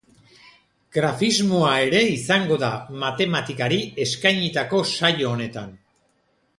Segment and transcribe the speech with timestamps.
[0.97, 2.71] Grafismoa ere izango da
[3.05, 5.75] matematikari eskainitako saio honetan.